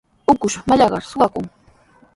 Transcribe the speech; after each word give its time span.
Ukush 0.31 0.55
mallaqnar 0.69 1.03
suqakun. 1.11 1.47